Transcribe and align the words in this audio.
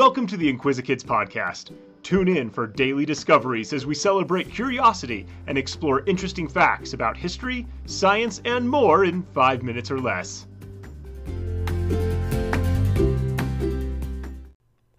Welcome 0.00 0.26
to 0.28 0.38
the 0.38 0.50
Inquisikids 0.50 1.04
podcast. 1.04 1.72
Tune 2.02 2.26
in 2.26 2.48
for 2.48 2.66
daily 2.66 3.04
discoveries 3.04 3.74
as 3.74 3.84
we 3.84 3.94
celebrate 3.94 4.50
curiosity 4.50 5.26
and 5.46 5.58
explore 5.58 6.06
interesting 6.06 6.48
facts 6.48 6.94
about 6.94 7.18
history, 7.18 7.66
science, 7.84 8.40
and 8.46 8.66
more 8.66 9.04
in 9.04 9.22
five 9.34 9.62
minutes 9.62 9.90
or 9.90 10.00
less. 10.00 10.46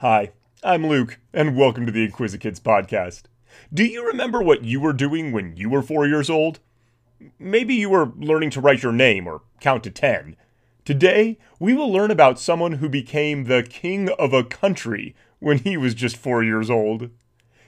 Hi, 0.01 0.33
I'm 0.61 0.85
Luke, 0.85 1.17
and 1.33 1.57
welcome 1.57 1.87
to 1.87 1.91
the 1.91 2.07
Inquisikids 2.07 2.61
podcast. 2.61 3.23
Do 3.73 3.83
you 3.83 4.05
remember 4.05 4.43
what 4.43 4.63
you 4.65 4.79
were 4.79 4.93
doing 4.93 5.31
when 5.31 5.57
you 5.57 5.71
were 5.71 5.81
four 5.81 6.05
years 6.05 6.29
old? 6.29 6.59
Maybe 7.39 7.73
you 7.73 7.89
were 7.89 8.11
learning 8.17 8.51
to 8.51 8.61
write 8.61 8.83
your 8.83 8.93
name 8.93 9.25
or 9.25 9.41
count 9.59 9.83
to 9.85 9.89
ten. 9.89 10.37
Today, 10.83 11.37
we 11.59 11.75
will 11.75 11.91
learn 11.91 12.09
about 12.09 12.39
someone 12.39 12.73
who 12.73 12.89
became 12.89 13.43
the 13.43 13.61
king 13.61 14.09
of 14.17 14.33
a 14.33 14.43
country 14.43 15.15
when 15.37 15.59
he 15.59 15.77
was 15.77 15.93
just 15.93 16.17
four 16.17 16.43
years 16.43 16.71
old. 16.71 17.11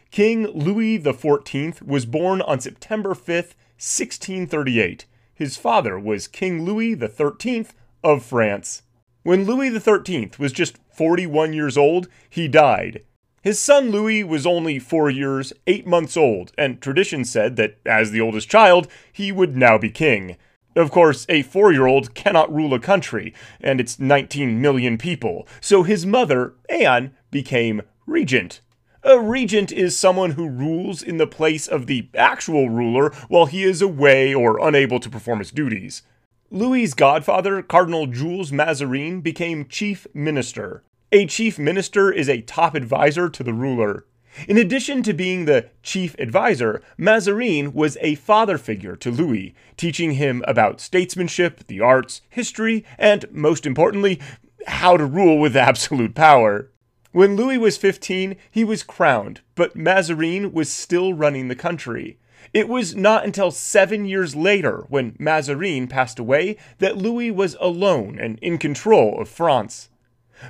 King 0.10 0.48
Louis 0.48 1.00
XIV 1.00 1.82
was 1.84 2.08
born 2.08 2.42
on 2.42 2.60
September 2.60 3.14
5th, 3.14 3.54
1638. 3.78 5.06
His 5.34 5.58
father 5.58 6.00
was 6.00 6.28
King 6.28 6.66
Louis 6.66 6.96
XIII 6.96 7.68
of 8.04 8.26
France. 8.26 8.82
When 9.22 9.46
Louis 9.46 9.78
XIII 9.78 10.32
was 10.40 10.52
just 10.52 10.80
41 10.92 11.54
years 11.54 11.78
old, 11.78 12.08
he 12.30 12.48
died. 12.48 13.04
His 13.44 13.60
son 13.60 13.92
Louis 13.92 14.24
was 14.24 14.48
only 14.48 14.80
four 14.80 15.10
years, 15.10 15.54
eight 15.68 15.86
months 15.86 16.18
old, 16.18 16.52
and 16.58 16.82
tradition 16.82 17.26
said 17.26 17.58
that, 17.58 17.78
as 17.86 18.10
the 18.10 18.22
oldest 18.22 18.50
child, 18.50 18.88
he 19.12 19.32
would 19.32 19.56
now 19.56 19.78
be 19.78 19.90
king. 19.90 20.38
Of 20.76 20.90
course, 20.90 21.26
a 21.30 21.44
four 21.44 21.72
year 21.72 21.86
old 21.86 22.16
cannot 22.16 22.54
rule 22.54 22.74
a 22.74 22.80
country, 22.80 23.34
and 23.62 23.80
it's 23.80 24.00
19 24.00 24.60
million 24.60 24.98
people, 24.98 25.48
so 25.62 25.84
his 25.84 26.06
mother, 26.06 26.56
Anne, 26.70 27.16
became 27.30 27.84
regent. 28.08 28.62
A 29.04 29.20
regent 29.20 29.72
is 29.72 29.98
someone 29.98 30.32
who 30.32 30.48
rules 30.48 31.04
in 31.04 31.18
the 31.18 31.28
place 31.28 31.68
of 31.68 31.88
the 31.88 32.10
actual 32.16 32.70
ruler 32.70 33.12
while 33.28 33.48
he 33.48 33.64
is 33.64 33.82
away 33.82 34.34
or 34.34 34.66
unable 34.66 35.00
to 35.02 35.10
perform 35.10 35.40
his 35.40 35.52
duties. 35.52 36.04
Louis's 36.50 36.94
godfather, 36.94 37.62
Cardinal 37.62 38.08
Jules 38.08 38.52
Mazarin, 38.52 39.22
became 39.22 39.68
chief 39.68 40.08
minister. 40.14 40.84
A 41.12 41.26
chief 41.26 41.60
minister 41.60 42.12
is 42.12 42.30
a 42.30 42.42
top 42.42 42.76
advisor 42.76 43.30
to 43.30 43.44
the 43.44 43.54
ruler. 43.54 44.06
In 44.48 44.58
addition 44.58 45.04
to 45.04 45.14
being 45.14 45.46
the 45.46 45.70
chief 45.84 46.16
advisor, 46.20 46.82
Mazarin 46.98 47.74
was 47.74 47.98
a 48.02 48.16
father 48.16 48.58
figure 48.58 48.96
to 48.96 49.12
Louis, 49.12 49.54
teaching 49.78 50.14
him 50.14 50.44
about 50.48 50.82
statesmanship, 50.82 51.68
the 51.68 51.82
arts, 51.82 52.22
history, 52.30 52.84
and, 52.98 53.26
most 53.32 53.66
importantly, 53.66 54.20
how 54.68 54.98
to 54.98 55.06
rule 55.06 55.40
with 55.40 55.56
absolute 55.70 56.16
power. 56.16 56.70
When 57.12 57.36
Louis 57.36 57.60
was 57.60 57.78
15, 57.78 58.36
he 58.50 58.64
was 58.64 58.82
crowned, 58.82 59.42
but 59.54 59.76
Mazarin 59.76 60.52
was 60.52 60.72
still 60.72 61.14
running 61.14 61.48
the 61.48 61.56
country. 61.56 62.18
It 62.54 62.68
was 62.68 62.96
not 62.96 63.26
until 63.26 63.52
seven 63.52 64.06
years 64.06 64.36
later, 64.36 64.86
when 64.90 65.16
Mazarin 65.20 65.88
passed 65.88 66.20
away, 66.20 66.58
that 66.80 66.98
Louis 66.98 67.32
was 67.32 67.56
alone 67.60 68.18
and 68.20 68.40
in 68.40 68.58
control 68.58 69.20
of 69.22 69.30
France. 69.30 69.90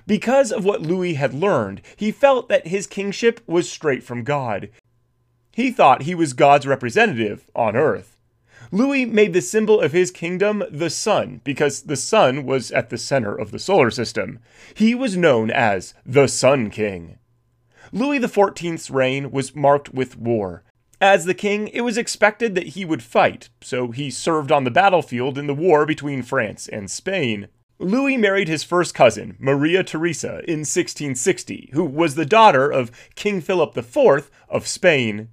Because 0.08 0.52
of 0.52 0.66
what 0.66 0.82
Louis 0.82 1.16
had 1.16 1.34
learned, 1.34 1.82
he 1.96 2.12
felt 2.12 2.50
that 2.50 2.68
his 2.68 2.88
kingship 2.88 3.42
was 3.48 3.70
straight 3.70 4.04
from 4.04 4.24
God. 4.24 4.70
He 5.52 5.72
thought 5.72 6.04
he 6.04 6.16
was 6.16 6.34
God's 6.34 6.66
representative 6.66 7.46
on 7.56 7.76
earth. 7.76 8.18
Louis 8.72 9.06
made 9.06 9.34
the 9.34 9.42
symbol 9.42 9.80
of 9.82 9.92
his 9.92 10.10
kingdom 10.10 10.64
the 10.72 10.90
sun 10.90 11.42
because 11.44 11.84
the 11.84 11.96
sun 11.96 12.44
was 12.44 12.72
at 12.72 12.90
the 12.90 12.98
center 12.98 13.36
of 13.36 13.52
the 13.52 13.60
solar 13.60 13.92
system. 13.92 14.40
He 14.74 14.96
was 14.96 15.16
known 15.16 15.52
as 15.52 15.94
the 16.06 16.28
Sun 16.28 16.72
King. 16.72 17.20
Louis 17.92 18.20
XIV's 18.20 18.90
reign 18.90 19.30
was 19.30 19.56
marked 19.56 19.94
with 19.94 20.18
war. 20.18 20.64
As 21.00 21.26
the 21.26 21.34
king, 21.34 21.68
it 21.68 21.82
was 21.82 21.98
expected 21.98 22.56
that 22.56 22.70
he 22.70 22.86
would 22.86 23.04
fight, 23.04 23.50
so 23.62 23.92
he 23.92 24.10
served 24.10 24.52
on 24.52 24.64
the 24.64 24.72
battlefield 24.72 25.38
in 25.38 25.48
the 25.48 25.54
war 25.54 25.86
between 25.86 26.24
France 26.24 26.68
and 26.68 26.90
Spain. 26.90 27.50
Louis 27.80 28.18
married 28.18 28.48
his 28.48 28.64
first 28.64 28.94
cousin, 28.94 29.36
Maria 29.40 29.84
Theresa, 29.84 30.42
in 30.48 30.60
1660, 30.60 31.72
who 31.74 31.84
was 31.84 32.16
the 32.16 32.26
daughter 32.26 32.70
of 32.70 32.92
King 33.16 33.42
Philip 33.42 33.76
IV 33.78 34.30
of 34.48 34.68
Spain. 34.68 35.30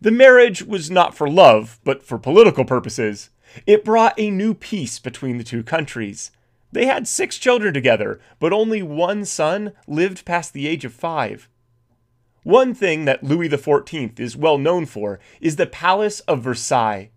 The 0.00 0.10
marriage 0.10 0.62
was 0.62 0.90
not 0.90 1.14
for 1.14 1.28
love, 1.28 1.80
but 1.84 2.02
for 2.02 2.18
political 2.18 2.64
purposes. 2.64 3.30
It 3.66 3.84
brought 3.84 4.18
a 4.18 4.30
new 4.30 4.54
peace 4.54 4.98
between 4.98 5.36
the 5.36 5.44
two 5.44 5.62
countries. 5.62 6.30
They 6.72 6.86
had 6.86 7.08
six 7.08 7.36
children 7.36 7.74
together, 7.74 8.20
but 8.38 8.52
only 8.52 8.82
one 8.82 9.24
son 9.24 9.72
lived 9.86 10.24
past 10.24 10.52
the 10.52 10.68
age 10.68 10.84
of 10.84 10.94
five. 10.94 11.48
One 12.44 12.72
thing 12.74 13.04
that 13.04 13.24
Louis 13.24 13.48
XIV 13.48 14.18
is 14.18 14.36
well 14.36 14.56
known 14.56 14.86
for 14.86 15.18
is 15.40 15.56
the 15.56 15.66
Palace 15.66 16.20
of 16.20 16.42
Versailles. 16.42 17.10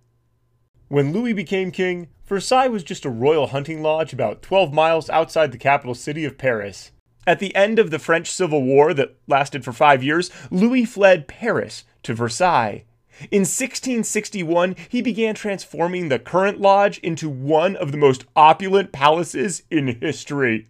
When 0.90 1.14
Louis 1.14 1.34
became 1.34 1.72
king, 1.72 2.10
Versailles 2.34 2.68
was 2.68 2.84
just 2.84 3.06
a 3.06 3.12
royal 3.12 3.46
hunting 3.46 3.84
lodge 3.84 4.12
about 4.12 4.42
12 4.42 4.74
miles 4.74 5.08
outside 5.12 5.52
the 5.52 5.58
capital 5.60 5.94
city 5.94 6.26
of 6.26 6.36
Paris. 6.36 6.90
At 7.28 7.38
the 7.38 7.56
end 7.56 7.78
of 7.78 7.92
the 7.92 8.00
French 8.00 8.32
Civil 8.32 8.64
War 8.64 8.92
that 8.96 9.16
lasted 9.28 9.64
for 9.64 9.72
five 9.72 10.02
years, 10.02 10.32
Louis 10.50 10.84
fled 10.84 11.28
Paris 11.28 11.84
to 12.02 12.16
Versailles. 12.16 12.86
In 13.30 13.42
1661, 13.42 14.76
he 14.90 15.00
began 15.00 15.36
transforming 15.36 16.10
the 16.10 16.18
current 16.18 16.60
lodge 16.60 16.98
into 17.04 17.30
one 17.30 17.76
of 17.76 17.92
the 17.92 18.00
most 18.00 18.26
opulent 18.36 18.92
palaces 18.92 19.62
in 19.70 20.00
history. 20.02 20.70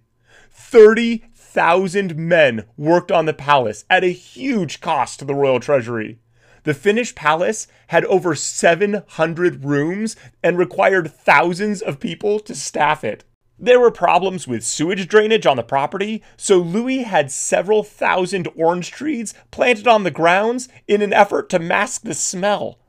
30,000 0.51 2.17
men 2.17 2.65
worked 2.75 3.09
on 3.09 3.25
the 3.25 3.33
palace 3.33 3.85
at 3.89 4.03
a 4.03 4.11
huge 4.11 4.81
cost 4.81 5.19
to 5.19 5.23
the 5.23 5.33
royal 5.33 5.61
treasury. 5.61 6.19
The 6.63 6.73
finished 6.73 7.15
palace 7.15 7.67
had 7.87 8.05
over 8.05 8.35
700 8.35 9.65
rooms 9.65 10.15
and 10.41 10.57
required 10.57 11.11
thousands 11.11 11.81
of 11.81 11.99
people 11.99 12.39
to 12.39 12.55
staff 12.55 13.03
it. 13.03 13.23
There 13.59 13.79
were 13.79 13.91
problems 13.91 14.47
with 14.47 14.63
sewage 14.63 15.07
drainage 15.07 15.45
on 15.45 15.57
the 15.57 15.63
property, 15.63 16.23
so 16.35 16.57
Louis 16.57 17.03
had 17.03 17.31
several 17.31 17.83
thousand 17.83 18.47
orange 18.55 18.91
trees 18.91 19.33
planted 19.51 19.87
on 19.87 20.03
the 20.03 20.11
grounds 20.11 20.69
in 20.87 21.01
an 21.01 21.13
effort 21.13 21.49
to 21.49 21.59
mask 21.59 22.01
the 22.01 22.13
smell. 22.13 22.79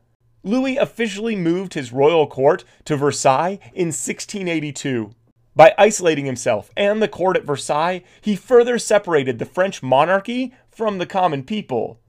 Louis 0.42 0.76
officially 0.76 1.36
moved 1.36 1.74
his 1.74 1.92
royal 1.92 2.26
court 2.26 2.64
to 2.84 2.96
Versailles 2.96 3.58
in 3.72 3.88
1682. 3.88 5.10
By 5.56 5.74
isolating 5.78 6.26
himself 6.26 6.70
and 6.76 7.00
the 7.00 7.08
court 7.08 7.36
at 7.36 7.44
Versailles, 7.44 8.02
he 8.20 8.34
further 8.34 8.78
separated 8.78 9.38
the 9.38 9.46
French 9.46 9.82
monarchy 9.82 10.52
from 10.68 10.98
the 10.98 11.06
common 11.06 11.44
people. 11.44 12.00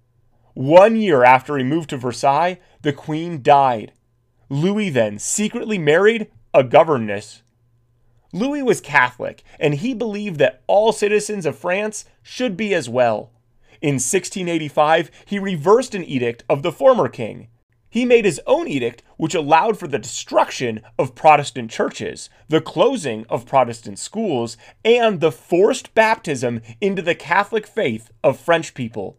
One 0.55 0.95
year 0.95 1.25
after 1.25 1.57
he 1.57 1.65
moved 1.65 1.89
to 1.89 1.97
Versailles, 1.97 2.59
the 2.81 2.93
queen 2.93 3.41
died. 3.41 3.91
Louis 4.47 4.89
then 4.89 5.19
secretly 5.19 5.77
married 5.77 6.27
a 6.53 6.63
governess. 6.63 7.43
Louis 8.31 8.63
was 8.63 8.79
Catholic, 8.79 9.43
and 9.59 9.75
he 9.75 9.93
believed 9.93 10.39
that 10.39 10.63
all 10.67 10.93
citizens 10.93 11.45
of 11.45 11.57
France 11.57 12.05
should 12.23 12.55
be 12.55 12.73
as 12.73 12.87
well. 12.87 13.31
In 13.81 13.95
1685, 13.95 15.11
he 15.25 15.39
reversed 15.39 15.93
an 15.93 16.05
edict 16.05 16.45
of 16.49 16.63
the 16.63 16.71
former 16.71 17.09
king. 17.09 17.49
He 17.89 18.05
made 18.05 18.23
his 18.23 18.39
own 18.47 18.69
edict, 18.69 19.03
which 19.17 19.35
allowed 19.35 19.77
for 19.77 19.89
the 19.89 19.99
destruction 19.99 20.79
of 20.97 21.15
Protestant 21.15 21.69
churches, 21.69 22.29
the 22.47 22.61
closing 22.61 23.25
of 23.29 23.45
Protestant 23.45 23.99
schools, 23.99 24.55
and 24.85 25.19
the 25.19 25.33
forced 25.33 25.93
baptism 25.93 26.61
into 26.79 27.01
the 27.01 27.15
Catholic 27.15 27.67
faith 27.67 28.09
of 28.23 28.39
French 28.39 28.73
people. 28.73 29.17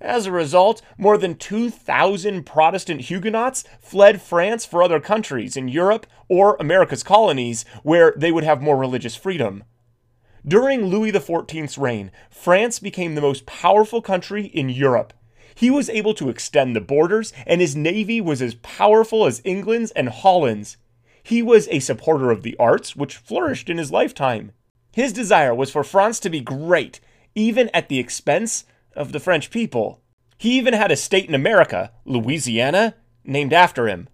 As 0.00 0.26
a 0.26 0.32
result, 0.32 0.82
more 0.98 1.16
than 1.16 1.36
2,000 1.36 2.44
Protestant 2.44 3.02
Huguenots 3.02 3.64
fled 3.80 4.20
France 4.20 4.66
for 4.66 4.82
other 4.82 5.00
countries 5.00 5.56
in 5.56 5.68
Europe 5.68 6.06
or 6.28 6.56
America's 6.60 7.02
colonies 7.02 7.64
where 7.82 8.12
they 8.16 8.30
would 8.30 8.44
have 8.44 8.60
more 8.60 8.76
religious 8.76 9.16
freedom. 9.16 9.64
During 10.46 10.86
Louis 10.86 11.12
XIV's 11.12 11.78
reign, 11.78 12.12
France 12.30 12.78
became 12.78 13.14
the 13.14 13.20
most 13.20 13.46
powerful 13.46 14.02
country 14.02 14.46
in 14.46 14.68
Europe. 14.68 15.12
He 15.54 15.70
was 15.70 15.88
able 15.88 16.12
to 16.14 16.28
extend 16.28 16.76
the 16.76 16.80
borders, 16.82 17.32
and 17.46 17.62
his 17.62 17.74
navy 17.74 18.20
was 18.20 18.42
as 18.42 18.54
powerful 18.56 19.24
as 19.24 19.40
England's 19.44 19.90
and 19.92 20.10
Holland's. 20.10 20.76
He 21.22 21.42
was 21.42 21.66
a 21.68 21.80
supporter 21.80 22.30
of 22.30 22.42
the 22.42 22.56
arts, 22.58 22.94
which 22.94 23.16
flourished 23.16 23.70
in 23.70 23.78
his 23.78 23.90
lifetime. 23.90 24.52
His 24.92 25.12
desire 25.12 25.54
was 25.54 25.70
for 25.70 25.82
France 25.82 26.20
to 26.20 26.30
be 26.30 26.40
great, 26.40 27.00
even 27.34 27.70
at 27.72 27.88
the 27.88 27.98
expense 27.98 28.64
of 28.96 29.12
the 29.12 29.20
French 29.20 29.50
people. 29.50 30.00
He 30.38 30.56
even 30.58 30.74
had 30.74 30.90
a 30.90 30.96
state 30.96 31.28
in 31.28 31.34
America, 31.34 31.92
Louisiana, 32.04 32.94
named 33.24 33.52
after 33.52 33.88
him. 33.88 34.08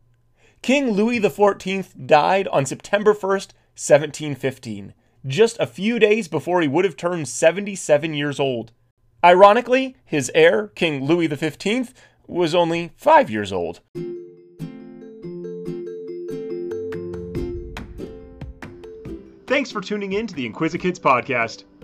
King 0.63 0.93
Louis 0.93 1.21
XIV 1.21 2.07
died 2.07 2.47
on 2.49 2.67
September 2.67 3.15
1st, 3.15 3.53
1715, 3.75 4.95
just 5.27 5.59
a 5.59 5.67
few 5.67 5.99
days 5.99 6.29
before 6.29 6.61
he 6.61 6.69
would 6.69 6.85
have 6.85 6.97
turned 6.97 7.27
77 7.27 8.15
years 8.15 8.39
old. 8.39 8.73
Ironically, 9.25 9.97
his 10.05 10.31
heir, 10.35 10.69
King 10.75 11.05
Louis 11.05 11.29
XV, 11.29 11.93
was 12.27 12.55
only 12.55 12.93
five 12.97 13.31
years 13.31 13.53
old. 13.53 13.81
Thanks 19.47 19.71
for 19.71 19.81
tuning 19.81 20.15
in 20.15 20.27
to 20.27 20.35
the 20.35 20.49
Inquisikids 20.49 20.99
podcast. 20.99 21.65